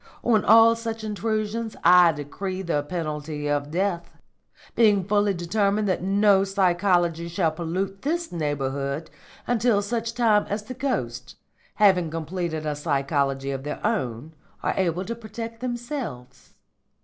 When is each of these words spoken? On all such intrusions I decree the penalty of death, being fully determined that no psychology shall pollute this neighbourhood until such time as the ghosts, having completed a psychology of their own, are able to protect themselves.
On 0.23 0.43
all 0.43 0.75
such 0.75 1.03
intrusions 1.03 1.75
I 1.83 2.11
decree 2.11 2.63
the 2.63 2.81
penalty 2.81 3.47
of 3.47 3.69
death, 3.69 4.09
being 4.75 5.03
fully 5.07 5.31
determined 5.35 5.87
that 5.89 6.01
no 6.01 6.43
psychology 6.43 7.27
shall 7.27 7.51
pollute 7.51 8.01
this 8.01 8.31
neighbourhood 8.31 9.11
until 9.45 9.79
such 9.83 10.15
time 10.15 10.47
as 10.49 10.63
the 10.63 10.73
ghosts, 10.73 11.35
having 11.75 12.09
completed 12.09 12.65
a 12.65 12.75
psychology 12.75 13.51
of 13.51 13.63
their 13.63 13.79
own, 13.85 14.33
are 14.63 14.73
able 14.75 15.05
to 15.05 15.13
protect 15.13 15.59
themselves. 15.59 16.55